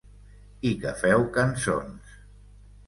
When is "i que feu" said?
0.69-1.27